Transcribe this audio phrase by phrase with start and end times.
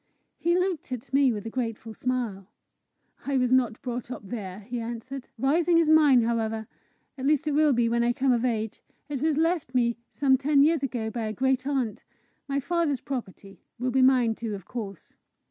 [0.39, 2.47] He looked at me with a grateful smile.
[3.27, 5.29] "I was not brought up there," he answered.
[5.37, 6.65] "Rising is mine, however
[7.19, 10.37] at least it will be when I come of age; it was left me some
[10.39, 12.03] ten years ago by a great aunt
[12.47, 15.13] My father's property will be mine too, of course.